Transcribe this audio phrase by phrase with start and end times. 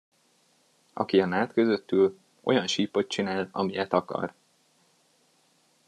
[0.93, 4.33] Aki a nád között ül, olyan sípot csinál, amilyet akar.